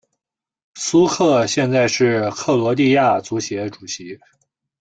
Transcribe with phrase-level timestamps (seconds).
[0.73, 4.19] 苏克现在是克罗地亚足协主席。